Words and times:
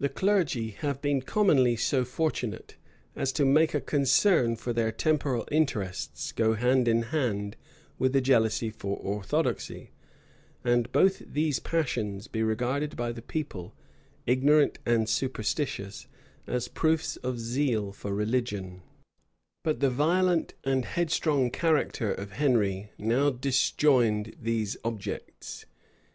The 0.00 0.10
clergy 0.10 0.72
have 0.72 1.00
been 1.00 1.22
commonly 1.22 1.76
so 1.76 2.04
fortunate 2.04 2.76
as 3.16 3.32
to 3.32 3.46
make 3.46 3.72
a 3.72 3.80
concern 3.80 4.54
for 4.54 4.74
their 4.74 4.92
temporal 4.92 5.48
interests 5.50 6.30
go 6.30 6.52
hand 6.52 6.86
in 6.86 7.04
hand 7.04 7.56
with 7.98 8.14
a 8.14 8.20
jealousy 8.20 8.68
for 8.68 8.98
orthodoxy; 8.98 9.92
and 10.62 10.92
both 10.92 11.20
these 11.20 11.58
passions 11.58 12.28
be 12.28 12.42
regarded 12.42 12.96
by 12.96 13.12
the 13.12 13.22
people, 13.22 13.74
ignorant 14.26 14.78
and 14.84 15.08
superstitious, 15.08 16.06
as 16.46 16.68
proofs 16.68 17.16
of 17.16 17.38
zeal 17.40 17.92
for 17.92 18.12
religion: 18.14 18.82
but 19.62 19.80
the 19.80 19.88
violent 19.88 20.52
and 20.64 20.84
headstrong 20.84 21.50
character 21.50 22.12
of 22.12 22.32
Henry 22.32 22.90
now 22.98 23.30
disjoined 23.30 24.36
these 24.38 24.76
objects. 24.84 25.64